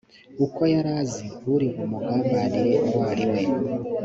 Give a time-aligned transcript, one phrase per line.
[0.45, 3.41] uko yari azi uri bumugambanire uwo ari we